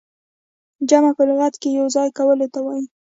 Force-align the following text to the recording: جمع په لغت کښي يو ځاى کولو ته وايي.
جمع 0.89 1.11
په 1.17 1.23
لغت 1.29 1.53
کښي 1.61 1.69
يو 1.79 1.85
ځاى 1.95 2.09
کولو 2.17 2.47
ته 2.53 2.59
وايي. 2.65 2.85